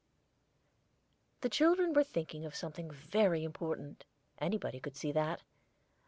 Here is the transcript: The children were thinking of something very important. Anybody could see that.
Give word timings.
The 1.41 1.49
children 1.49 1.93
were 1.93 2.03
thinking 2.03 2.43
of 2.43 2.55
something 2.55 2.89
very 2.89 3.43
important. 3.43 4.03
Anybody 4.39 4.79
could 4.79 4.97
see 4.97 5.11
that. 5.11 5.43